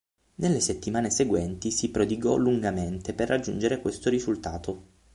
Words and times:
Nelle 0.37 0.59
settimane 0.61 1.11
seguenti 1.11 1.69
si 1.69 1.89
prodigò 1.91 2.35
lungamente 2.35 3.13
per 3.13 3.27
raggiungere 3.27 3.81
questo 3.81 4.09
risultato. 4.09 4.87